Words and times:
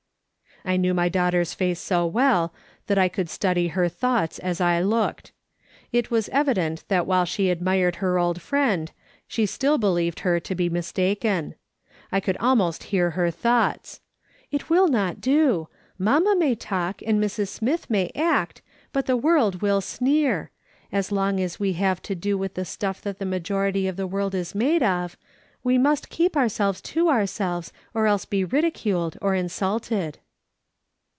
I 0.63 0.77
knew 0.77 0.93
my 0.93 1.09
daughter's 1.09 1.55
face 1.55 1.79
so 1.79 2.05
well 2.05 2.53
tliat 2.87 2.99
I 2.99 3.09
could 3.09 3.31
study 3.31 3.69
her 3.69 3.89
thoughts 3.89 4.37
as 4.37 4.61
I 4.61 4.79
looked. 4.79 5.31
It 5.91 6.11
was 6.11 6.29
evident 6.29 6.83
that 6.87 7.07
while 7.07 7.25
she 7.25 7.49
admired 7.49 7.95
her 7.95 8.19
old 8.19 8.39
friend, 8.43 8.91
she 9.27 9.47
still 9.47 9.79
believed 9.79 10.19
her 10.19 10.39
to 10.41 10.53
be 10.53 10.69
mistaken. 10.69 11.55
I 12.11 12.19
could 12.19 12.37
almost 12.37 12.83
hear 12.83 13.11
lier 13.17 13.31
thoughts:" 13.31 14.01
It 14.51 14.69
will 14.69 14.87
not 14.87 15.19
do. 15.19 15.67
J\lamma 15.99 16.37
may 16.37 16.53
talk, 16.53 17.01
and 17.01 17.19
Mrs. 17.19 17.47
Smith 17.47 17.89
may 17.89 18.11
act, 18.13 18.61
but 18.93 19.07
the 19.07 19.17
world 19.17 19.63
will 19.63 19.81
sneer; 19.81 20.51
as 20.91 21.11
long 21.11 21.39
as 21.39 21.59
we 21.59 21.73
have 21.73 22.03
to 22.03 22.13
do 22.13 22.37
with 22.37 22.53
the 22.53 22.65
stuff 22.65 23.01
that 23.01 23.17
the 23.17 23.25
majority 23.25 23.87
of 23.87 23.95
the 23.95 24.05
world 24.05 24.35
is 24.35 24.53
made 24.53 24.83
of, 24.83 25.17
we 25.63 25.79
must 25.79 26.09
keep 26.11 26.37
ourselves 26.37 26.81
to 26.81 27.09
ourselves 27.09 27.73
or 27.95 28.05
else 28.05 28.25
be 28.25 28.45
ridiculed 28.45 29.17
or 29.23 29.33
insulted." 29.33 30.19